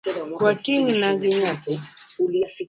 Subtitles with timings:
[0.37, 1.73] Kaw ting’na gi nyathi